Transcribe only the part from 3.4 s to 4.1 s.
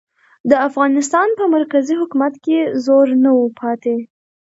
پاتې.